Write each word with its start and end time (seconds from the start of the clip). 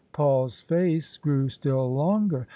Paul's 0.13 0.61
face 0.61 1.15
grew 1.17 1.47
still 1.49 1.93
longer. 1.93 2.47